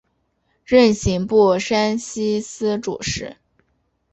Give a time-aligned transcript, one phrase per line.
[0.65, 3.37] 任刑部山西司主事。